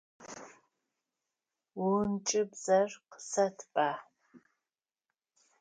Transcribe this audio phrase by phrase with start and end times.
[1.75, 3.89] Ӏункӏыбзэр къысэтба.